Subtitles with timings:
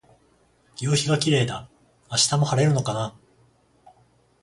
[0.77, 1.69] 夕陽がキレイだ。
[2.09, 3.15] 明日も晴れるのかな。